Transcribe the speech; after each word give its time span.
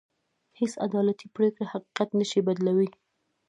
هېڅ 0.59 0.73
عدالتي 0.85 1.27
پرېکړه 1.35 1.65
حقيقت 1.73 2.09
نه 2.19 2.25
شي 2.29 2.39
بدلولی. 2.47 2.89